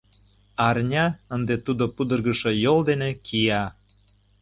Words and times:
Арня 0.67 1.05
ынде 1.35 1.55
тудо 1.65 1.83
пудыргышо 1.95 2.51
йол 2.63 2.79
дене 2.89 3.09
кия. 3.25 3.63